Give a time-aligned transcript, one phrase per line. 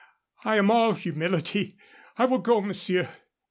[0.43, 1.77] I am all humility.
[2.17, 3.07] I will go, monsieur."